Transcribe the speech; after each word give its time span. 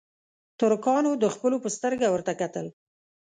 ترکانو 0.59 1.11
د 1.23 1.25
خپلو 1.35 1.57
په 1.63 1.69
سترګه 1.75 2.07
ورته 2.09 2.31
نه 2.35 2.37
کتل. 2.41 2.67